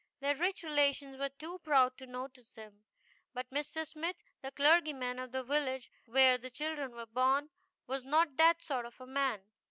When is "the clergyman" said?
4.41-5.19